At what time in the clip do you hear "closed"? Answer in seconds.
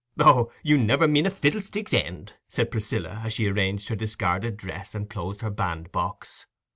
5.07-5.41